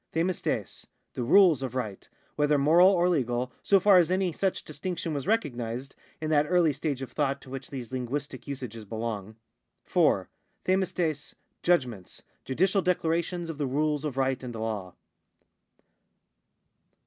Q(fii(Tres, 0.15 0.87
the 1.13 1.21
rules 1.21 1.61
of 1.61 1.75
right, 1.75 2.09
whether 2.35 2.57
moral 2.57 2.89
or 2.89 3.07
legal, 3.07 3.53
so 3.61 3.79
far 3.79 3.97
as 3.97 4.09
any 4.09 4.31
such 4.31 4.63
distinction 4.63 5.13
was 5.13 5.27
recognised 5.27 5.95
in 6.19 6.31
that 6.31 6.47
early 6.49 6.73
stage 6.73 7.03
of 7.03 7.11
thought 7.11 7.39
to 7.43 7.51
which 7.51 7.69
these 7.69 7.91
linguistic 7.91 8.47
usages 8.47 8.83
belong. 8.83 9.35
4. 9.83 10.27
QeidKTTfQ, 10.65 11.35
judgments, 11.61 12.23
judicial 12.43 12.81
declarations 12.81 13.47
of 13.47 13.59
the 13.59 13.67
rules 13.67 14.03
of 14.03 14.17
right 14.17 14.41
and 14.41 14.55
law. 14.55 14.95